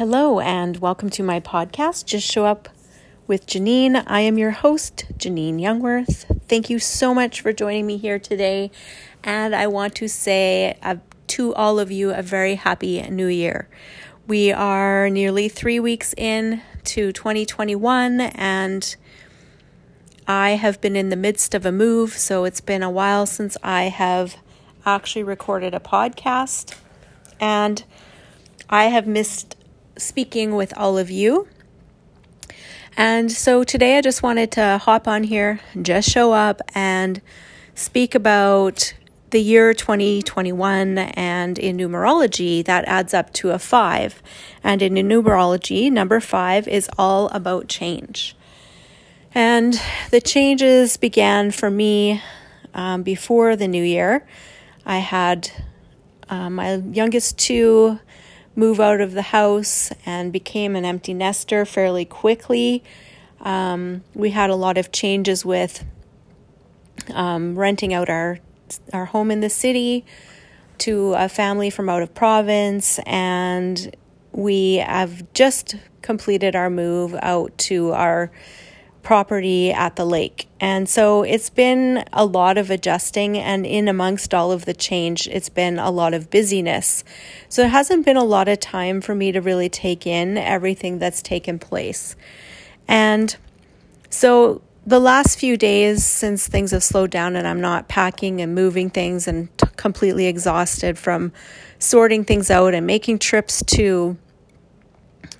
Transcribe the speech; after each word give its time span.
Hello, 0.00 0.40
and 0.40 0.78
welcome 0.78 1.10
to 1.10 1.22
my 1.22 1.40
podcast, 1.40 2.06
Just 2.06 2.26
Show 2.26 2.46
Up 2.46 2.70
with 3.26 3.46
Janine. 3.46 4.02
I 4.06 4.20
am 4.20 4.38
your 4.38 4.52
host, 4.52 5.04
Janine 5.18 5.60
Youngworth. 5.60 6.40
Thank 6.48 6.70
you 6.70 6.78
so 6.78 7.12
much 7.12 7.42
for 7.42 7.52
joining 7.52 7.86
me 7.86 7.98
here 7.98 8.18
today. 8.18 8.70
And 9.22 9.54
I 9.54 9.66
want 9.66 9.94
to 9.96 10.08
say 10.08 10.78
uh, 10.82 10.96
to 11.26 11.54
all 11.54 11.78
of 11.78 11.90
you 11.90 12.14
a 12.14 12.22
very 12.22 12.54
happy 12.54 13.02
new 13.10 13.26
year. 13.26 13.68
We 14.26 14.50
are 14.52 15.10
nearly 15.10 15.50
three 15.50 15.78
weeks 15.78 16.14
in 16.16 16.62
to 16.84 17.12
2021, 17.12 18.22
and 18.22 18.96
I 20.26 20.52
have 20.52 20.80
been 20.80 20.96
in 20.96 21.10
the 21.10 21.14
midst 21.16 21.54
of 21.54 21.66
a 21.66 21.72
move, 21.72 22.14
so 22.14 22.44
it's 22.44 22.62
been 22.62 22.82
a 22.82 22.90
while 22.90 23.26
since 23.26 23.58
I 23.62 23.90
have 23.90 24.38
actually 24.86 25.24
recorded 25.24 25.74
a 25.74 25.78
podcast. 25.78 26.74
And 27.38 27.84
I 28.70 28.84
have 28.84 29.06
missed 29.06 29.56
speaking 30.00 30.54
with 30.54 30.76
all 30.76 30.98
of 30.98 31.10
you. 31.10 31.46
And 32.96 33.30
so 33.30 33.64
today 33.64 33.98
I 33.98 34.00
just 34.00 34.22
wanted 34.22 34.50
to 34.52 34.78
hop 34.78 35.06
on 35.06 35.22
here, 35.22 35.60
just 35.80 36.08
show 36.10 36.32
up 36.32 36.60
and 36.74 37.20
speak 37.74 38.14
about 38.14 38.94
the 39.30 39.40
year 39.40 39.72
2021 39.72 40.98
and 40.98 41.58
in 41.58 41.76
numerology 41.76 42.64
that 42.64 42.84
adds 42.86 43.14
up 43.14 43.32
to 43.32 43.50
a 43.50 43.58
5 43.58 44.22
and 44.64 44.82
in 44.82 44.94
numerology 44.94 45.90
number 45.90 46.18
5 46.18 46.66
is 46.66 46.90
all 46.98 47.28
about 47.28 47.68
change. 47.68 48.34
And 49.32 49.80
the 50.10 50.20
changes 50.20 50.96
began 50.96 51.52
for 51.52 51.70
me 51.70 52.20
um, 52.74 53.04
before 53.04 53.54
the 53.54 53.68
new 53.68 53.84
year. 53.84 54.26
I 54.84 54.98
had 54.98 55.50
um, 56.28 56.56
my 56.56 56.74
youngest 56.74 57.38
two 57.38 58.00
move 58.56 58.80
out 58.80 59.00
of 59.00 59.12
the 59.12 59.22
house 59.22 59.92
and 60.04 60.32
became 60.32 60.76
an 60.76 60.84
empty 60.84 61.14
nester 61.14 61.64
fairly 61.64 62.04
quickly. 62.04 62.82
Um, 63.40 64.02
we 64.14 64.30
had 64.30 64.50
a 64.50 64.54
lot 64.54 64.76
of 64.76 64.92
changes 64.92 65.44
with 65.44 65.84
um, 67.14 67.58
renting 67.58 67.94
out 67.94 68.08
our 68.08 68.38
our 68.92 69.06
home 69.06 69.32
in 69.32 69.40
the 69.40 69.50
city 69.50 70.04
to 70.78 71.14
a 71.14 71.28
family 71.28 71.70
from 71.70 71.88
out 71.88 72.02
of 72.02 72.14
province, 72.14 73.00
and 73.04 73.94
we 74.32 74.76
have 74.76 75.32
just 75.32 75.76
completed 76.02 76.54
our 76.54 76.70
move 76.70 77.14
out 77.20 77.56
to 77.58 77.92
our 77.92 78.30
property 79.02 79.72
at 79.72 79.96
the 79.96 80.04
lake. 80.04 80.48
And 80.60 80.88
so 80.88 81.22
it's 81.22 81.50
been 81.50 82.04
a 82.12 82.24
lot 82.24 82.58
of 82.58 82.70
adjusting, 82.70 83.38
and 83.38 83.64
in 83.64 83.88
amongst 83.88 84.34
all 84.34 84.52
of 84.52 84.64
the 84.64 84.74
change, 84.74 85.26
it's 85.28 85.48
been 85.48 85.78
a 85.78 85.90
lot 85.90 86.14
of 86.14 86.30
busyness. 86.30 87.02
So 87.48 87.62
it 87.62 87.70
hasn't 87.70 88.04
been 88.04 88.16
a 88.16 88.24
lot 88.24 88.48
of 88.48 88.60
time 88.60 89.00
for 89.00 89.14
me 89.14 89.32
to 89.32 89.40
really 89.40 89.68
take 89.68 90.06
in 90.06 90.36
everything 90.36 90.98
that's 90.98 91.22
taken 91.22 91.58
place. 91.58 92.16
And 92.86 93.36
so 94.10 94.62
the 94.86 94.98
last 94.98 95.38
few 95.38 95.56
days, 95.56 96.04
since 96.04 96.48
things 96.48 96.72
have 96.72 96.82
slowed 96.82 97.10
down 97.10 97.36
and 97.36 97.46
I'm 97.46 97.60
not 97.60 97.88
packing 97.88 98.40
and 98.40 98.54
moving 98.54 98.90
things 98.90 99.28
and 99.28 99.56
t- 99.58 99.66
completely 99.76 100.26
exhausted 100.26 100.98
from 100.98 101.32
sorting 101.78 102.24
things 102.24 102.50
out 102.50 102.74
and 102.74 102.86
making 102.86 103.18
trips 103.18 103.62
to 103.66 104.16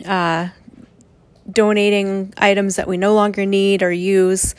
uh, 0.06 0.48
donating 1.52 2.32
items 2.36 2.76
that 2.76 2.88
we 2.88 2.96
no 2.96 3.14
longer 3.14 3.46
need 3.46 3.82
or 3.82 3.92
use. 3.92 4.54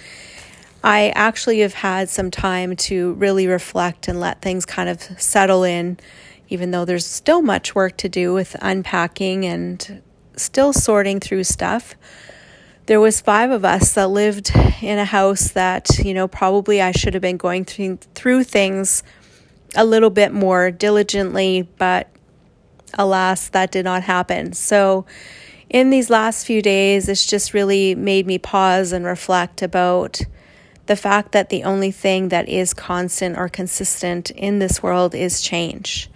I 0.83 1.09
actually 1.09 1.59
have 1.59 1.73
had 1.75 2.09
some 2.09 2.31
time 2.31 2.75
to 2.75 3.13
really 3.13 3.47
reflect 3.47 4.07
and 4.07 4.19
let 4.19 4.41
things 4.41 4.65
kind 4.65 4.89
of 4.89 5.01
settle 5.21 5.63
in, 5.63 5.99
even 6.49 6.71
though 6.71 6.85
there's 6.85 7.05
still 7.05 7.41
much 7.41 7.75
work 7.75 7.97
to 7.97 8.09
do 8.09 8.33
with 8.33 8.55
unpacking 8.61 9.45
and 9.45 10.01
still 10.35 10.73
sorting 10.73 11.19
through 11.19 11.43
stuff. 11.43 11.95
There 12.87 12.99
was 12.99 13.21
five 13.21 13.51
of 13.51 13.63
us 13.63 13.93
that 13.93 14.09
lived 14.09 14.51
in 14.81 14.97
a 14.97 15.05
house 15.05 15.49
that, 15.49 15.99
you 15.99 16.13
know, 16.13 16.27
probably 16.27 16.81
I 16.81 16.91
should 16.91 17.13
have 17.13 17.21
been 17.21 17.37
going 17.37 17.63
through, 17.63 17.99
through 18.15 18.43
things 18.43 19.03
a 19.75 19.85
little 19.85 20.09
bit 20.09 20.33
more 20.33 20.71
diligently, 20.71 21.69
but 21.77 22.09
alas, 22.95 23.49
that 23.49 23.71
did 23.71 23.85
not 23.85 24.03
happen. 24.03 24.53
So, 24.53 25.05
in 25.71 25.89
these 25.89 26.09
last 26.09 26.45
few 26.45 26.61
days, 26.61 27.07
it's 27.07 27.25
just 27.25 27.53
really 27.53 27.95
made 27.95 28.27
me 28.27 28.37
pause 28.37 28.91
and 28.91 29.05
reflect 29.05 29.61
about 29.61 30.21
the 30.87 30.97
fact 30.97 31.31
that 31.31 31.47
the 31.47 31.63
only 31.63 31.91
thing 31.91 32.27
that 32.27 32.49
is 32.49 32.73
constant 32.73 33.37
or 33.37 33.47
consistent 33.47 34.31
in 34.31 34.59
this 34.59 34.83
world 34.83 35.15
is 35.15 35.41
change 35.41 36.09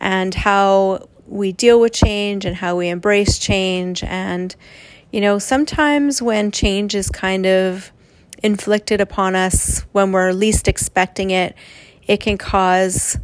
and 0.00 0.34
how 0.34 1.06
we 1.26 1.52
deal 1.52 1.78
with 1.78 1.92
change 1.92 2.46
and 2.46 2.56
how 2.56 2.76
we 2.76 2.88
embrace 2.88 3.38
change. 3.38 4.02
And, 4.02 4.56
you 5.12 5.20
know, 5.20 5.38
sometimes 5.38 6.22
when 6.22 6.50
change 6.50 6.94
is 6.94 7.10
kind 7.10 7.44
of 7.44 7.92
inflicted 8.42 9.02
upon 9.02 9.36
us 9.36 9.80
when 9.92 10.10
we're 10.10 10.32
least 10.32 10.68
expecting 10.68 11.30
it, 11.32 11.54
it 12.06 12.20
can 12.20 12.38
cause 12.38 13.18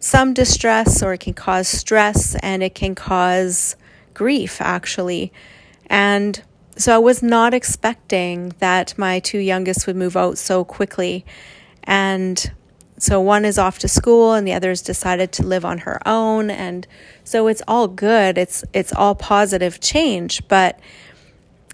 some 0.00 0.34
distress 0.34 1.00
or 1.00 1.12
it 1.12 1.20
can 1.20 1.34
cause 1.34 1.68
stress 1.68 2.34
and 2.36 2.64
it 2.64 2.74
can 2.74 2.96
cause 2.96 3.76
grief, 4.18 4.60
actually. 4.60 5.32
And 5.86 6.42
so 6.76 6.92
I 6.92 6.98
was 6.98 7.22
not 7.22 7.54
expecting 7.54 8.52
that 8.58 8.98
my 8.98 9.20
two 9.20 9.38
youngest 9.38 9.86
would 9.86 9.94
move 9.94 10.16
out 10.16 10.38
so 10.38 10.64
quickly. 10.64 11.24
And 11.84 12.50
so 12.98 13.20
one 13.20 13.44
is 13.44 13.58
off 13.58 13.78
to 13.78 13.88
school 13.88 14.34
and 14.34 14.44
the 14.44 14.52
other 14.52 14.70
has 14.70 14.82
decided 14.82 15.30
to 15.30 15.46
live 15.46 15.64
on 15.64 15.78
her 15.78 16.00
own 16.04 16.50
and 16.50 16.84
so 17.22 17.46
it's 17.46 17.62
all 17.68 17.86
good 17.86 18.36
it's 18.36 18.64
it's 18.72 18.92
all 18.92 19.14
positive 19.14 19.78
change 19.78 20.46
but 20.48 20.80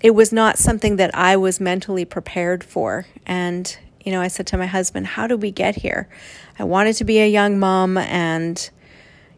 it 0.03 0.11
was 0.11 0.34
not 0.34 0.59
something 0.59 0.97
that 0.97 1.15
I 1.15 1.38
was 1.38 1.61
mentally 1.61 2.05
prepared 2.05 2.62
for 2.62 3.06
and 3.25 3.75
you 4.05 4.12
know 4.12 4.21
I 4.21 4.28
said 4.28 4.47
to 4.49 4.59
my 4.59 4.66
husband 4.66 5.06
how 5.06 5.26
did 5.26 5.41
we 5.41 5.50
get 5.50 5.76
here 5.76 6.11
I 6.59 6.65
wanted 6.65 6.97
to 6.97 7.05
be 7.05 7.21
a 7.21 7.26
young 7.26 7.59
mom 7.59 7.97
and 7.97 8.71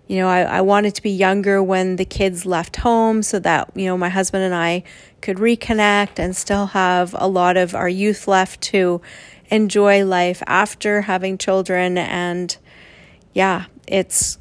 you 0.07 0.19
know, 0.19 0.29
I, 0.29 0.43
I 0.43 0.61
wanted 0.61 0.95
to 0.95 1.03
be 1.03 1.11
younger 1.11 1.63
when 1.63 1.97
the 1.97 2.05
kids 2.05 2.47
left 2.47 2.77
home 2.77 3.23
so 3.23 3.39
that, 3.41 3.71
you 3.75 3.87
know, 3.87 3.99
my 3.99 4.09
husband 4.09 4.45
and 4.45 4.55
I 4.55 4.85
could 5.21 5.39
reconnect 5.39 6.19
and 6.19 6.37
still 6.37 6.67
have 6.67 7.15
a 7.19 7.27
lot 7.27 7.57
of 7.57 7.75
our 7.75 7.89
youth 7.89 8.29
left 8.29 8.61
to 8.63 9.01
enjoy 9.49 10.05
life 10.05 10.43
after 10.47 11.03
having 11.03 11.39
children. 11.39 11.99
And 11.99 12.57
yeah, 13.33 13.67
it's 13.89 14.39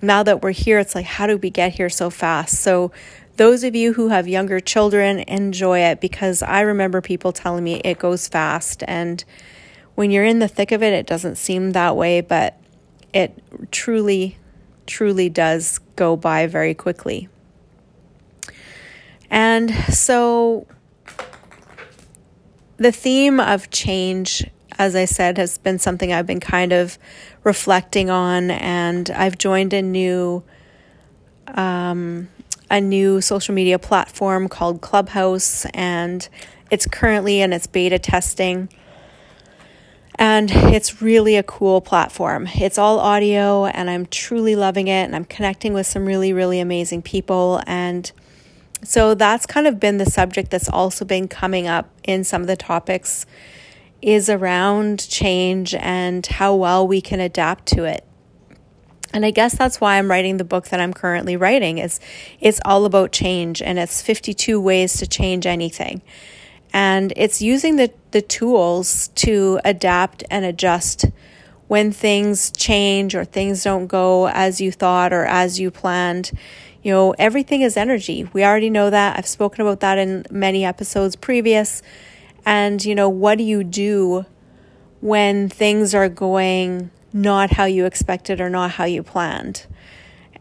now 0.00 0.22
that 0.22 0.42
we're 0.42 0.52
here, 0.52 0.78
it's 0.78 0.94
like, 0.94 1.06
how 1.06 1.26
do 1.26 1.36
we 1.36 1.50
get 1.50 1.74
here 1.74 1.90
so 1.90 2.08
fast? 2.10 2.60
So, 2.60 2.92
those 3.36 3.64
of 3.64 3.74
you 3.74 3.94
who 3.94 4.10
have 4.10 4.28
younger 4.28 4.60
children, 4.60 5.18
enjoy 5.18 5.80
it 5.80 6.00
because 6.00 6.40
I 6.40 6.60
remember 6.60 7.00
people 7.00 7.32
telling 7.32 7.64
me 7.64 7.80
it 7.84 7.98
goes 7.98 8.28
fast. 8.28 8.84
And 8.86 9.24
when 9.96 10.12
you're 10.12 10.24
in 10.24 10.38
the 10.38 10.46
thick 10.46 10.70
of 10.70 10.84
it, 10.84 10.92
it 10.92 11.04
doesn't 11.04 11.34
seem 11.34 11.72
that 11.72 11.96
way, 11.96 12.20
but 12.20 12.56
it 13.12 13.42
truly 13.72 14.36
truly 14.86 15.28
does 15.28 15.78
go 15.96 16.16
by 16.16 16.46
very 16.46 16.74
quickly. 16.74 17.28
And 19.30 19.70
so 19.92 20.66
the 22.76 22.92
theme 22.92 23.40
of 23.40 23.70
change, 23.70 24.48
as 24.78 24.94
I 24.94 25.04
said, 25.04 25.38
has 25.38 25.58
been 25.58 25.78
something 25.78 26.12
I've 26.12 26.26
been 26.26 26.40
kind 26.40 26.72
of 26.72 26.98
reflecting 27.42 28.10
on, 28.10 28.50
and 28.50 29.10
I've 29.10 29.38
joined 29.38 29.72
a 29.72 29.82
new 29.82 30.42
um, 31.48 32.28
a 32.70 32.80
new 32.80 33.20
social 33.20 33.54
media 33.54 33.78
platform 33.78 34.48
called 34.48 34.80
Clubhouse, 34.80 35.66
and 35.74 36.28
it's 36.70 36.86
currently 36.86 37.40
in 37.40 37.52
its 37.52 37.66
beta 37.66 37.98
testing. 37.98 38.68
And 40.16 40.50
it's 40.50 41.02
really 41.02 41.36
a 41.36 41.42
cool 41.42 41.80
platform. 41.80 42.48
It's 42.54 42.78
all 42.78 43.00
audio, 43.00 43.66
and 43.66 43.90
I'm 43.90 44.06
truly 44.06 44.54
loving 44.54 44.88
it. 44.88 45.04
And 45.04 45.16
I'm 45.16 45.24
connecting 45.24 45.74
with 45.74 45.86
some 45.86 46.06
really, 46.06 46.32
really 46.32 46.60
amazing 46.60 47.02
people. 47.02 47.60
And 47.66 48.10
so 48.82 49.14
that's 49.14 49.46
kind 49.46 49.66
of 49.66 49.80
been 49.80 49.98
the 49.98 50.06
subject 50.06 50.50
that's 50.50 50.68
also 50.68 51.04
been 51.04 51.26
coming 51.26 51.66
up 51.66 51.90
in 52.04 52.22
some 52.22 52.42
of 52.42 52.46
the 52.46 52.56
topics 52.56 53.26
is 54.02 54.28
around 54.28 55.08
change 55.08 55.74
and 55.74 56.26
how 56.26 56.54
well 56.54 56.86
we 56.86 57.00
can 57.00 57.20
adapt 57.20 57.64
to 57.64 57.84
it. 57.84 58.04
And 59.14 59.24
I 59.24 59.30
guess 59.30 59.56
that's 59.56 59.80
why 59.80 59.96
I'm 59.96 60.10
writing 60.10 60.36
the 60.36 60.44
book 60.44 60.68
that 60.68 60.80
I'm 60.80 60.92
currently 60.92 61.36
writing. 61.36 61.78
Is 61.78 62.00
it's 62.40 62.60
all 62.64 62.84
about 62.84 63.12
change 63.12 63.62
and 63.62 63.78
it's 63.78 64.02
52 64.02 64.60
ways 64.60 64.98
to 64.98 65.06
change 65.06 65.46
anything. 65.46 66.02
And 66.74 67.12
it's 67.14 67.40
using 67.40 67.76
the, 67.76 67.92
the 68.10 68.20
tools 68.20 69.06
to 69.14 69.60
adapt 69.64 70.24
and 70.28 70.44
adjust 70.44 71.04
when 71.68 71.92
things 71.92 72.50
change 72.50 73.14
or 73.14 73.24
things 73.24 73.62
don't 73.62 73.86
go 73.86 74.26
as 74.28 74.60
you 74.60 74.72
thought 74.72 75.12
or 75.12 75.24
as 75.24 75.60
you 75.60 75.70
planned. 75.70 76.32
You 76.82 76.92
know, 76.92 77.12
everything 77.12 77.62
is 77.62 77.76
energy. 77.76 78.28
We 78.32 78.44
already 78.44 78.70
know 78.70 78.90
that. 78.90 79.16
I've 79.16 79.28
spoken 79.28 79.60
about 79.60 79.78
that 79.80 79.98
in 79.98 80.26
many 80.32 80.64
episodes 80.64 81.14
previous. 81.14 81.80
And, 82.44 82.84
you 82.84 82.96
know, 82.96 83.08
what 83.08 83.38
do 83.38 83.44
you 83.44 83.62
do 83.62 84.26
when 85.00 85.48
things 85.48 85.94
are 85.94 86.08
going 86.08 86.90
not 87.12 87.52
how 87.52 87.66
you 87.66 87.86
expected 87.86 88.40
or 88.40 88.50
not 88.50 88.72
how 88.72 88.84
you 88.84 89.04
planned? 89.04 89.64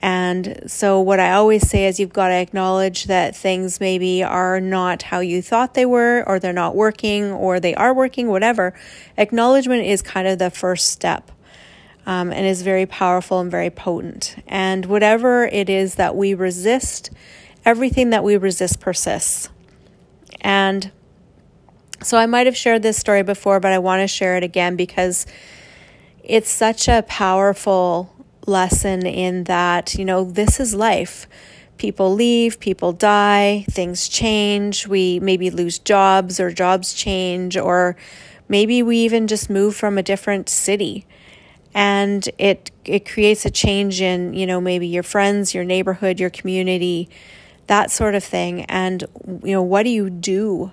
And 0.04 0.70
so, 0.70 1.00
what 1.00 1.22
I 1.22 1.32
always 1.32 1.66
say 1.66 1.86
is 1.86 1.98
you've 1.98 2.12
got 2.12 2.28
to 2.28 2.34
acknowledge 2.34 3.06
that 3.06 3.38
things 3.38 3.80
maybe 3.80 4.22
are 4.22 4.60
not 4.60 5.02
how 5.02 5.22
you 5.22 5.42
thought 5.42 5.76
they 5.76 5.86
were, 5.86 6.26
or 6.28 6.40
they're 6.40 6.52
not 6.52 6.76
working, 6.76 7.32
or 7.32 7.62
they 7.62 7.74
are 7.74 7.94
working, 7.94 8.28
whatever. 8.28 8.74
Acknowledgement 9.18 9.86
is 9.86 10.02
kind 10.02 10.28
of 10.28 10.40
the 10.40 10.50
first 10.50 10.90
step 10.90 11.32
um, 12.06 12.34
and 12.34 12.46
is 12.46 12.64
very 12.64 12.86
powerful 12.86 13.40
and 13.40 13.50
very 13.50 13.70
potent. 13.70 14.36
And 14.46 14.88
whatever 14.88 15.46
it 15.46 15.70
is 15.70 15.96
that 15.96 16.18
we 16.18 16.34
resist, 16.34 17.10
everything 17.64 18.10
that 18.10 18.26
we 18.26 18.36
resist 18.36 18.82
persists. 18.82 19.48
And 20.42 20.92
so 22.02 22.18
I 22.18 22.26
might 22.26 22.46
have 22.46 22.58
shared 22.58 22.84
this 22.84 22.98
story 22.98 23.24
before, 23.24 23.62
but 23.62 23.72
I 23.72 23.80
want 23.80 24.02
to 24.02 24.08
share 24.10 24.36
it 24.36 24.44
again 24.44 24.76
because 24.76 25.26
it's 26.24 26.50
such 26.50 26.90
a 26.90 27.04
powerful 27.04 28.13
lesson 28.48 29.06
in 29.06 29.46
that, 29.46 29.96
you 29.96 30.06
know, 30.06 30.24
this 30.24 30.60
is 30.60 30.74
life. 30.74 31.28
People 31.78 32.14
leave, 32.14 32.60
people 32.60 32.92
die, 32.94 33.66
things 33.70 34.08
change. 34.08 34.88
We 34.88 35.20
maybe 35.20 35.50
lose 35.50 35.80
jobs 35.80 36.40
or 36.40 36.52
jobs 36.52 36.94
change, 36.94 37.58
or 37.58 37.96
maybe 38.48 38.84
we 38.84 38.98
even 39.00 39.28
just 39.28 39.50
move 39.50 39.76
from 39.76 39.98
a 39.98 40.04
different 40.04 40.50
city 40.50 41.06
and 41.74 42.30
it 42.38 42.72
it 42.86 43.08
creates 43.10 43.46
a 43.46 43.50
change 43.50 44.02
in 44.02 44.34
you 44.34 44.46
know 44.46 44.62
maybe 44.62 44.88
your 44.88 45.04
friends 45.04 45.54
your 45.54 45.64
neighborhood 45.64 46.20
your 46.20 46.30
community 46.30 47.10
that 47.68 47.90
sort 47.90 48.14
of 48.16 48.24
thing 48.24 48.64
and 48.66 49.04
you 49.44 49.52
know 49.52 49.62
what 49.62 49.84
do 49.84 49.90
you 49.90 50.10
do 50.10 50.72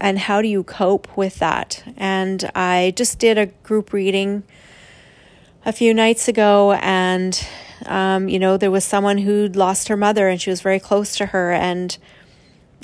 and 0.00 0.18
how 0.18 0.42
do 0.42 0.48
you 0.48 0.62
cope 0.62 1.16
with 1.16 1.38
that 1.38 1.82
and 1.96 2.50
i 2.54 2.92
just 2.96 3.18
did 3.18 3.38
a 3.38 3.46
group 3.46 3.92
reading 3.92 4.42
a 5.64 5.72
few 5.72 5.92
nights 5.92 6.28
ago 6.28 6.72
and 6.80 7.46
um, 7.86 8.28
you 8.28 8.38
know 8.38 8.56
there 8.56 8.70
was 8.70 8.84
someone 8.84 9.18
who'd 9.18 9.56
lost 9.56 9.88
her 9.88 9.96
mother 9.96 10.28
and 10.28 10.40
she 10.40 10.50
was 10.50 10.60
very 10.60 10.80
close 10.80 11.16
to 11.16 11.26
her 11.26 11.52
and 11.52 11.98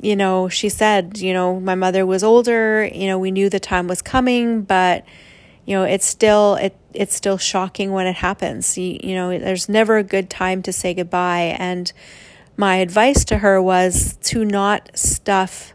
you 0.02 0.16
know 0.16 0.48
she 0.48 0.68
said 0.68 1.18
you 1.18 1.32
know 1.32 1.60
my 1.60 1.74
mother 1.74 2.04
was 2.04 2.22
older 2.22 2.84
you 2.84 3.06
know 3.06 3.18
we 3.18 3.30
knew 3.30 3.48
the 3.48 3.60
time 3.60 3.86
was 3.86 4.02
coming 4.02 4.62
but 4.62 5.04
you 5.66 5.74
know 5.74 5.84
it's 5.84 6.06
still 6.06 6.56
it 6.56 6.76
it's 6.92 7.14
still 7.14 7.38
shocking 7.38 7.90
when 7.90 8.06
it 8.06 8.14
happens. 8.14 8.78
You, 8.78 8.98
you 9.02 9.14
know 9.14 9.36
there's 9.36 9.68
never 9.68 9.96
a 9.96 10.04
good 10.04 10.30
time 10.30 10.62
to 10.62 10.72
say 10.72 10.94
goodbye 10.94 11.56
and 11.58 11.92
my 12.56 12.76
advice 12.76 13.24
to 13.26 13.38
her 13.38 13.60
was 13.60 14.16
to 14.22 14.44
not 14.44 14.90
stuff 14.94 15.74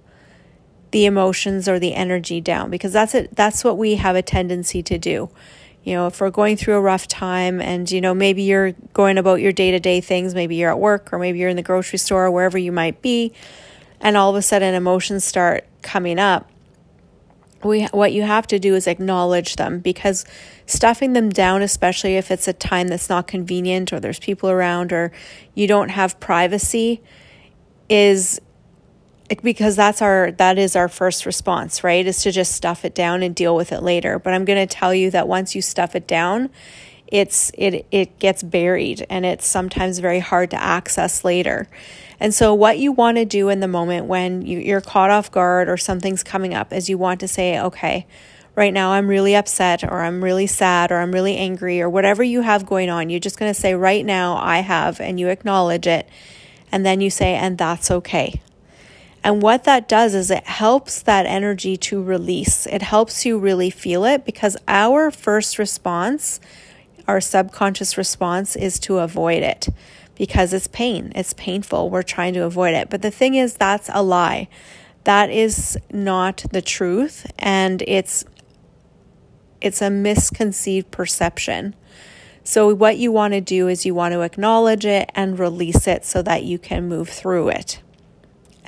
the 0.92 1.06
emotions 1.06 1.68
or 1.68 1.78
the 1.78 1.94
energy 1.94 2.42
down 2.42 2.70
because 2.70 2.94
that's 2.94 3.14
it 3.14 3.36
that's 3.36 3.64
what 3.64 3.78
we 3.78 3.96
have 3.96 4.16
a 4.16 4.22
tendency 4.22 4.82
to 4.84 4.98
do 4.98 5.30
you 5.84 5.94
know 5.94 6.08
if 6.08 6.20
we're 6.20 6.30
going 6.30 6.58
through 6.58 6.76
a 6.76 6.82
rough 6.82 7.08
time 7.08 7.62
and 7.62 7.90
you 7.92 8.02
know 8.02 8.14
maybe 8.14 8.44
you're 8.44 8.72
going 8.94 9.18
about 9.18 9.42
your 9.42 9.52
day-to-day 9.52 10.02
things 10.02 10.34
maybe 10.36 10.56
you're 10.56 10.70
at 10.70 10.80
work 10.80 11.12
or 11.12 11.20
maybe 11.20 11.40
you're 11.40 11.50
in 11.50 11.56
the 11.56 11.64
grocery 11.64 12.00
store 12.00 12.26
or 12.26 12.32
wherever 12.32 12.58
you 12.58 12.72
might 12.72 13.02
be 13.02 13.32
and 14.00 14.18
all 14.18 14.30
of 14.30 14.36
a 14.36 14.42
sudden 14.42 14.74
emotions 14.74 15.24
start 15.24 15.66
coming 15.82 16.20
up 16.20 16.50
we 17.64 17.86
what 17.88 18.14
you 18.14 18.24
have 18.24 18.48
to 18.48 18.60
do 18.60 18.76
is 18.76 18.88
acknowledge 18.88 19.56
them 19.58 19.80
because 19.80 20.26
stuffing 20.66 21.14
them 21.14 21.30
down 21.30 21.62
especially 21.62 22.16
if 22.16 22.32
it's 22.32 22.48
a 22.48 22.54
time 22.54 22.88
that's 22.88 23.10
not 23.10 23.28
convenient 23.28 23.92
or 23.92 24.00
there's 24.00 24.20
people 24.20 24.50
around 24.50 24.94
or 24.94 25.12
you 25.56 25.68
don't 25.68 25.90
have 25.90 26.20
privacy 26.20 27.02
is 27.90 28.40
because 29.42 29.76
that's 29.76 30.02
our 30.02 30.32
that 30.34 30.58
is 30.58 30.76
our 30.76 30.88
first 30.88 31.26
response 31.26 31.84
right 31.84 32.06
is 32.06 32.24
to 32.24 32.32
just 32.32 32.54
stuff 32.54 32.84
it 32.84 32.96
down 32.96 33.24
and 33.24 33.36
deal 33.36 33.56
with 33.56 33.72
it 33.72 33.82
later 33.82 34.20
but 34.20 34.34
i'm 34.34 34.46
going 34.46 34.68
to 34.68 34.76
tell 34.76 34.94
you 34.94 35.12
that 35.12 35.28
once 35.28 35.56
you 35.56 35.62
stuff 35.62 35.96
it 35.96 36.08
down 36.08 36.50
it's 37.08 37.52
it 37.56 37.86
it 37.92 38.20
gets 38.20 38.44
buried 38.44 39.06
and 39.10 39.26
it's 39.26 39.46
sometimes 39.46 40.00
very 40.00 40.20
hard 40.20 40.50
to 40.50 40.62
access 40.62 41.24
later 41.24 41.68
and 42.20 42.34
so, 42.34 42.54
what 42.54 42.78
you 42.78 42.92
want 42.92 43.18
to 43.18 43.26
do 43.26 43.50
in 43.50 43.62
the 43.62 43.68
moment 43.68 44.06
when 44.06 44.42
you, 44.42 44.60
you're 44.60 44.82
caught 44.82 45.10
off 45.10 45.32
guard 45.32 45.70
or 45.70 45.78
something's 45.78 46.24
coming 46.24 46.54
up 46.54 46.74
is 46.74 46.90
you 46.90 46.98
want 46.98 47.22
to 47.22 47.28
say, 47.28 47.60
okay, 47.60 48.06
right 48.56 48.74
now 48.74 48.92
I'm 48.92 49.08
really 49.08 49.36
upset 49.36 49.86
or 49.86 50.02
I'm 50.02 50.22
really 50.22 50.48
sad 50.48 50.92
or 50.92 50.98
I'm 50.98 51.14
really 51.14 51.38
angry 51.38 51.82
or 51.82 51.90
whatever 51.90 52.22
you 52.22 52.42
have 52.42 52.66
going 52.66 52.90
on. 52.90 53.10
You're 53.10 53.22
just 53.22 53.40
going 53.40 53.54
to 53.54 53.60
say, 53.60 53.74
right 53.74 54.06
now 54.06 54.36
I 54.36 54.60
have, 54.60 55.00
and 55.00 55.18
you 55.18 55.30
acknowledge 55.30 55.88
it. 55.88 56.10
And 56.72 56.86
then 56.86 57.00
you 57.00 57.10
say, 57.10 57.36
and 57.36 57.58
that's 57.58 57.90
okay. 57.90 58.42
And 59.30 59.44
what 59.44 59.66
that 59.66 59.88
does 59.88 60.16
is 60.16 60.32
it 60.32 60.48
helps 60.48 61.04
that 61.04 61.28
energy 61.28 61.78
to 61.78 62.02
release. 62.02 62.66
It 62.66 62.82
helps 62.82 63.28
you 63.28 63.38
really 63.38 63.70
feel 63.70 64.04
it 64.04 64.26
because 64.26 64.58
our 64.68 65.12
first 65.12 65.60
response, 65.60 66.40
our 67.08 67.22
subconscious 67.22 67.96
response, 67.96 68.56
is 68.56 68.80
to 68.80 68.98
avoid 68.98 69.44
it 69.44 69.70
because 70.16 70.52
it's 70.52 70.66
pain. 70.66 71.12
It's 71.14 71.34
painful. 71.34 71.92
We're 71.92 72.02
trying 72.02 72.34
to 72.34 72.44
avoid 72.44 72.74
it. 72.74 72.90
But 72.90 73.04
the 73.04 73.12
thing 73.12 73.36
is, 73.36 73.54
that's 73.54 73.88
a 73.94 74.02
lie. 74.02 74.50
That 75.04 75.30
is 75.30 75.78
not 75.92 76.44
the 76.52 76.64
truth. 76.64 77.32
And 77.38 77.84
it's 77.84 78.26
it's 79.62 79.84
a 79.84 79.92
misconceived 79.92 80.90
perception. 80.90 81.76
So, 82.44 82.74
what 82.74 82.98
you 82.98 83.12
want 83.12 83.36
to 83.36 83.42
do 83.42 83.68
is 83.68 83.86
you 83.86 83.94
want 83.94 84.14
to 84.14 84.22
acknowledge 84.22 84.88
it 84.88 85.12
and 85.14 85.38
release 85.38 85.86
it 85.86 86.04
so 86.04 86.24
that 86.24 86.46
you 86.46 86.58
can 86.58 86.90
move 86.90 87.10
through 87.10 87.50
it. 87.50 87.80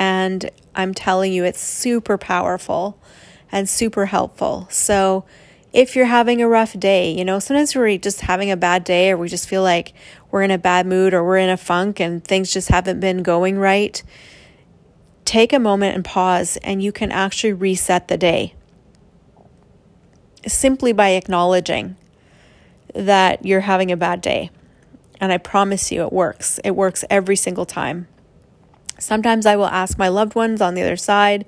And 0.02 0.50
I'm 0.74 0.96
telling 0.96 1.32
you, 1.32 1.44
it's 1.44 1.62
super 1.62 2.18
powerful 2.18 3.00
and 3.52 3.70
super 3.70 4.08
helpful. 4.08 4.68
So, 4.72 5.26
if 5.74 5.96
you're 5.96 6.08
having 6.08 6.42
a 6.42 6.48
rough 6.48 6.78
day, 6.80 7.12
you 7.16 7.24
know, 7.24 7.38
sometimes 7.38 7.76
we're 7.76 8.00
just 8.00 8.22
having 8.22 8.50
a 8.50 8.58
bad 8.58 8.84
day 8.84 9.12
or 9.12 9.18
we 9.18 9.30
just 9.30 9.48
feel 9.48 9.62
like 9.62 9.94
we're 10.32 10.42
in 10.42 10.50
a 10.50 10.58
bad 10.58 10.88
mood 10.88 11.14
or 11.14 11.24
we're 11.24 11.38
in 11.38 11.50
a 11.50 11.56
funk 11.56 12.00
and 12.00 12.24
things 12.24 12.52
just 12.52 12.70
haven't 12.70 13.00
been 13.00 13.22
going 13.22 13.60
right, 13.60 14.02
take 15.24 15.54
a 15.54 15.60
moment 15.60 15.94
and 15.94 16.04
pause, 16.04 16.58
and 16.64 16.82
you 16.82 16.92
can 16.92 17.12
actually 17.12 17.54
reset 17.54 18.08
the 18.08 18.18
day 18.18 18.56
simply 20.48 20.94
by 20.94 21.10
acknowledging 21.10 21.96
that 22.96 23.46
you're 23.46 23.62
having 23.62 23.92
a 23.92 23.98
bad 23.98 24.20
day. 24.20 24.50
And 25.20 25.32
I 25.32 25.38
promise 25.38 25.92
you, 25.92 26.02
it 26.02 26.12
works. 26.12 26.60
It 26.64 26.72
works 26.72 27.06
every 27.12 27.36
single 27.36 27.68
time. 27.68 28.08
Sometimes 29.02 29.46
I 29.46 29.56
will 29.56 29.66
ask 29.66 29.98
my 29.98 30.10
loved 30.10 30.36
ones 30.36 30.62
on 30.62 30.76
the 30.76 30.84
other 30.84 30.96
side 30.96 31.46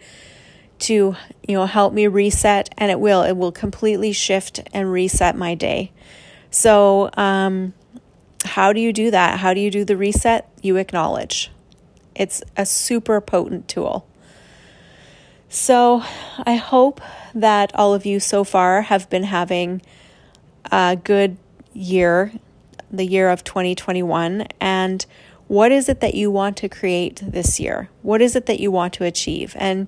to, 0.80 1.16
you 1.48 1.56
know, 1.56 1.66
help 1.66 1.94
me 1.94 2.08
reset, 2.08 2.74
and 2.78 2.90
it 2.90 3.00
will. 3.00 3.22
It 3.22 3.38
will 3.38 3.52
completely 3.52 4.12
shift 4.12 4.60
and 4.74 4.92
reset 4.92 5.36
my 5.36 5.54
day. 5.54 5.92
So, 6.50 7.10
um, 7.14 7.74
how 8.44 8.74
do 8.74 8.82
you 8.82 8.92
do 8.92 9.12
that? 9.12 9.40
How 9.40 9.54
do 9.54 9.60
you 9.60 9.72
do 9.72 9.86
the 9.86 9.96
reset? 9.96 10.50
You 10.62 10.78
acknowledge. 10.78 11.52
It's 12.16 12.44
a 12.58 12.66
super 12.66 13.22
potent 13.22 13.68
tool. 13.68 14.08
So, 15.48 16.04
I 16.39 16.56
hope 16.56 17.01
that 17.36 17.74
all 17.75 17.94
of 17.94 18.06
you 18.06 18.20
so 18.20 18.44
far 18.44 18.82
have 18.82 19.10
been 19.10 19.24
having 19.24 19.82
a 20.72 20.98
good 21.01 21.38
year, 21.72 22.32
the 22.92 23.06
year 23.06 23.30
of 23.30 23.44
2021. 23.44 24.48
And 24.60 25.06
what 25.48 25.72
is 25.72 25.90
it 25.90 26.00
that 26.00 26.16
you 26.16 26.32
want 26.32 26.58
to 26.58 26.70
create 26.70 27.22
this 27.26 27.60
year? 27.60 27.90
What 28.02 28.22
is 28.22 28.36
it 28.36 28.46
that 28.46 28.60
you 28.60 28.72
want 28.72 28.94
to 28.96 29.04
achieve? 29.04 29.56
And 29.60 29.88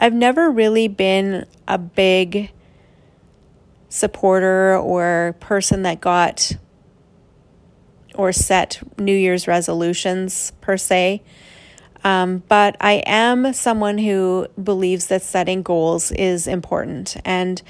I've 0.00 0.14
never 0.14 0.50
really 0.50 0.88
been 0.88 1.46
a 1.66 1.78
big 1.78 2.50
supporter 3.88 4.76
or 4.76 5.34
person 5.40 5.82
that 5.82 6.00
got 6.00 6.52
or 8.14 8.32
set 8.32 8.80
New 8.98 9.14
Year's 9.14 9.48
resolutions 9.48 10.52
per 10.60 10.76
se. 10.76 11.22
Um, 12.04 12.42
but 12.48 12.76
I 12.80 13.02
am 13.06 13.52
someone 13.52 13.98
who 13.98 14.46
believes 14.62 15.06
that 15.06 15.22
setting 15.22 15.62
goals 15.62 16.12
is 16.12 16.46
important 16.46 17.16
and 17.24 17.60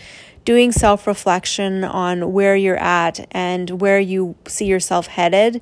doing 0.45 0.73
self 0.73 1.07
reflection 1.07 1.85
on 1.85 2.33
where 2.33 2.57
you're 2.57 2.77
at 2.79 3.27
and 3.31 3.81
where 3.81 3.99
you 3.99 4.37
see 4.47 4.67
yourself 4.67 5.07
headed 5.07 5.61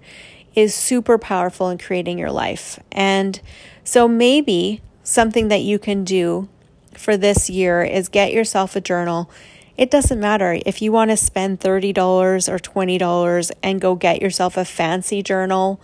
is 0.56 0.74
super 0.74 1.18
powerful 1.18 1.68
in 1.68 1.78
creating 1.78 2.18
your 2.18 2.32
life. 2.32 2.80
And 2.90 3.40
so 3.84 4.08
maybe 4.08 4.80
something 5.04 5.46
that 5.48 5.60
you 5.62 5.78
can 5.78 6.02
do 6.02 6.48
for 6.94 7.16
this 7.16 7.48
year 7.48 7.82
is 7.84 8.08
get 8.08 8.32
yourself 8.32 8.74
a 8.74 8.80
journal 8.80 9.30
it 9.76 9.90
doesn't 9.90 10.18
matter 10.18 10.58
if 10.64 10.80
you 10.80 10.90
want 10.90 11.10
to 11.10 11.16
spend 11.16 11.60
$30 11.60 11.96
or 12.48 12.58
$20 12.58 13.50
and 13.62 13.80
go 13.80 13.94
get 13.94 14.22
yourself 14.22 14.56
a 14.56 14.64
fancy 14.64 15.22
journal. 15.22 15.80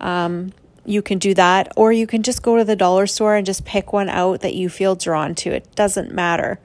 Um, 0.00 0.52
you 0.84 1.02
can 1.02 1.18
do 1.18 1.34
that, 1.34 1.72
or 1.76 1.92
you 1.92 2.06
can 2.06 2.22
just 2.22 2.42
go 2.42 2.56
to 2.56 2.64
the 2.64 2.76
dollar 2.76 3.08
store 3.08 3.34
and 3.34 3.44
just 3.44 3.64
pick 3.64 3.92
one 3.92 4.08
out 4.08 4.42
that 4.42 4.54
you 4.54 4.68
feel 4.68 4.94
drawn 4.94 5.34
to. 5.36 5.50
It 5.50 5.74
doesn't 5.74 6.12
matter. 6.12 6.60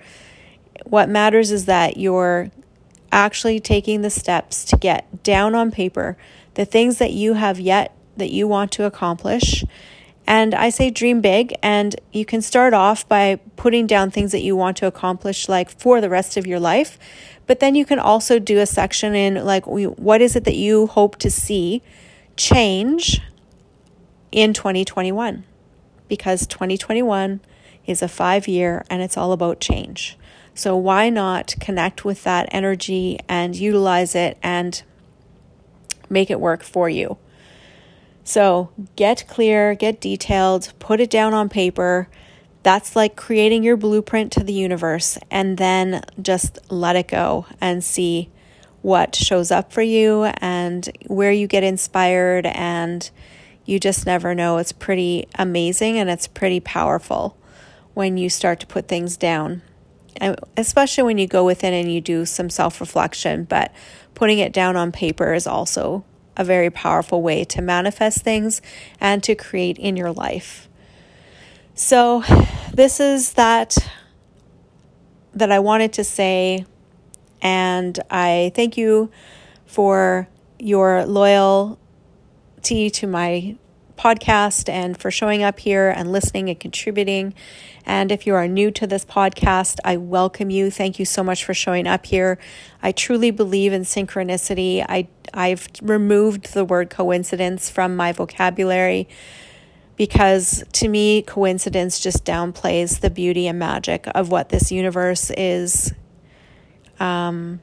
What 0.86 1.10
matters 1.10 1.50
is 1.50 1.66
that 1.66 1.98
you're 1.98 2.52
actually 3.12 3.60
taking 3.60 4.04
the 4.04 4.12
steps 4.12 4.64
to 4.66 4.78
get 4.78 5.24
down 5.24 5.56
on 5.56 5.72
paper 5.72 6.16
the 6.56 6.66
things 6.66 6.98
that 6.98 7.12
you 7.12 7.34
have 7.34 7.60
yet 7.60 7.96
that 8.18 8.32
you 8.32 8.48
want 8.48 8.72
to 8.74 8.86
accomplish 8.86 9.64
and 10.28 10.54
I 10.54 10.70
say 10.70 10.90
dream 10.90 11.22
big, 11.22 11.54
and 11.62 11.96
you 12.12 12.26
can 12.26 12.42
start 12.42 12.74
off 12.74 13.08
by 13.08 13.40
putting 13.56 13.88
down 13.88 14.12
things 14.12 14.32
that 14.32 14.42
you 14.42 14.56
want 14.56 14.78
to 14.78 14.88
accomplish, 14.88 15.50
like 15.50 15.70
for 15.70 16.00
the 16.00 16.10
rest 16.10 16.38
of 16.38 16.48
your 16.48 16.60
life. 16.60 16.98
But 17.48 17.60
then 17.60 17.76
you 17.76 17.86
can 17.86 18.00
also 18.00 18.40
do 18.40 18.60
a 18.60 18.66
section 18.66 19.16
in, 19.16 19.44
like, 19.44 19.66
what 19.66 20.22
is 20.22 20.36
it 20.36 20.46
that 20.46 20.56
you 20.56 20.88
hope 20.88 21.18
to 21.18 21.30
see 21.30 21.82
change 22.38 23.22
in 24.32 24.54
2021 24.54 25.44
because 26.08 26.48
2021 26.48 27.42
is 27.86 28.02
a 28.02 28.08
five 28.08 28.48
year 28.48 28.86
and 28.90 29.02
it's 29.02 29.18
all 29.18 29.34
about 29.34 29.60
change. 29.60 30.18
So, 30.54 30.78
why 30.78 31.10
not 31.10 31.56
connect 31.60 32.06
with 32.06 32.24
that 32.24 32.48
energy 32.52 33.20
and 33.28 33.56
utilize 33.56 34.16
it 34.16 34.38
and 34.42 34.82
make 36.12 36.30
it 36.30 36.40
work 36.40 36.64
for 36.64 36.90
you? 36.90 37.18
So, 38.24 38.70
get 38.96 39.26
clear, 39.28 39.74
get 39.74 40.00
detailed, 40.00 40.74
put 40.80 41.00
it 41.00 41.10
down 41.10 41.34
on 41.34 41.50
paper. 41.50 42.08
That's 42.64 42.96
like 42.96 43.16
creating 43.16 43.64
your 43.64 43.78
blueprint 43.78 44.32
to 44.34 44.44
the 44.44 44.54
universe 44.54 45.18
and 45.32 45.58
then 45.58 46.04
just 46.22 46.60
let 46.72 46.96
it 46.96 47.08
go 47.08 47.48
and 47.60 47.84
see 47.84 48.30
what 48.84 49.16
shows 49.16 49.52
up 49.52 49.74
for 49.74 49.82
you 49.82 50.26
and 50.38 50.90
where 51.08 51.32
you 51.32 51.48
get 51.48 51.64
inspired 51.64 52.46
and 52.46 53.10
you 53.66 53.80
just 53.80 54.06
never 54.06 54.36
know. 54.36 54.58
It's 54.58 54.72
pretty 54.72 55.28
amazing 55.36 55.98
and 55.98 56.10
it's 56.10 56.28
pretty 56.28 56.60
powerful 56.60 57.38
when 57.94 58.18
you 58.18 58.30
start 58.30 58.60
to 58.60 58.68
put 58.68 58.88
things 58.88 59.18
down. 59.18 59.62
Especially 60.58 61.04
when 61.04 61.18
you 61.18 61.28
go 61.28 61.46
within 61.46 61.74
and 61.74 61.92
you 61.92 62.02
do 62.02 62.26
some 62.26 62.50
self 62.50 62.80
reflection, 62.80 63.46
but 63.46 63.72
putting 64.14 64.40
it 64.40 64.54
down 64.54 64.76
on 64.76 64.92
paper 64.92 65.34
is 65.34 65.48
also 65.48 66.04
a 66.38 66.44
very 66.44 66.70
powerful 66.70 67.22
way 67.22 67.44
to 67.44 67.62
manifest 67.62 68.20
things 68.20 68.62
and 69.00 69.24
to 69.24 69.36
create 69.36 69.78
in 69.78 69.98
your 69.98 70.12
life. 70.12 70.68
So, 71.76 72.24
this 72.74 73.00
is 73.00 73.34
that 73.34 73.78
that 75.34 75.52
I 75.52 75.60
wanted 75.60 75.94
to 75.94 76.04
say 76.04 76.66
and 77.42 78.00
I 78.10 78.52
thank 78.54 78.78
you 78.78 79.10
for 79.66 80.28
your 80.60 81.06
loyalty 81.06 81.78
to 82.92 83.08
my 83.08 83.56
podcast 84.02 84.68
and 84.68 84.98
for 84.98 85.12
showing 85.12 85.44
up 85.44 85.60
here 85.60 85.90
and 85.90 86.12
listening 86.12 86.50
and 86.50 86.60
contributing. 86.60 87.36
And 87.86 88.12
if 88.12 88.26
you 88.26 88.34
are 88.34 88.48
new 88.48 88.72
to 88.72 88.88
this 88.88 89.06
podcast, 89.06 89.78
I 89.86 89.98
welcome 89.98 90.50
you. 90.50 90.72
Thank 90.72 90.98
you 90.98 91.06
so 91.06 91.24
much 91.24 91.46
for 91.46 91.54
showing 91.54 91.86
up 91.86 92.08
here. 92.08 92.40
I 92.82 92.94
truly 92.94 93.30
believe 93.30 93.74
in 93.74 93.84
synchronicity. 93.84 94.84
I 94.88 95.08
I've 95.34 95.68
removed 95.82 96.54
the 96.54 96.66
word 96.66 96.90
coincidence 96.90 97.70
from 97.70 97.96
my 97.96 98.12
vocabulary 98.12 99.08
because 99.98 100.64
to 100.74 100.88
me 100.88 101.22
coincidence 101.22 102.00
just 102.00 102.26
downplays 102.26 103.02
the 103.02 103.10
beauty 103.10 103.48
and 103.48 103.60
magic 103.60 104.08
of 104.16 104.30
what 104.30 104.50
this 104.50 104.72
universe 104.72 105.32
is 105.38 105.94
um, 107.00 107.62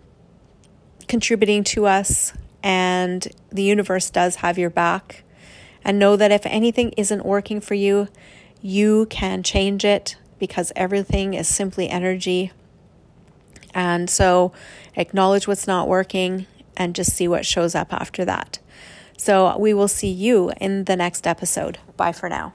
contributing 1.09 1.65
to 1.65 1.87
us 1.87 2.33
and 2.63 3.27
the 3.51 3.63
universe 3.63 4.09
does 4.09 4.37
have 4.37 4.57
your 4.57 4.71
back 4.71 5.25
and 5.85 5.99
know 5.99 6.17
that 6.17 6.33
if 6.33 6.45
anything 6.47 6.93
isn't 6.97 7.25
working 7.25 7.61
for 7.61 7.75
you, 7.75 8.09
you 8.61 9.07
can 9.07 9.43
change 9.43 9.85
it 9.85 10.17
because 10.39 10.73
everything 10.77 11.35
is 11.35 11.49
simply 11.49 11.89
energy. 11.89 12.53
And 13.75 14.09
so 14.09 14.53
acknowledge 14.97 15.47
what's 15.47 15.67
not 15.67 15.89
working 15.89 16.47
and 16.77 16.95
just 16.95 17.15
see 17.15 17.29
what 17.29 17.47
shows 17.47 17.75
up 17.75 17.93
after 17.93 18.25
that. 18.25 18.59
So 19.17 19.57
we 19.59 19.75
will 19.75 19.89
see 19.89 20.11
you 20.11 20.53
in 20.61 20.85
the 20.85 20.97
next 20.97 21.27
episode. 21.27 21.79
Bye 21.97 22.13
for 22.13 22.29
now. 22.29 22.53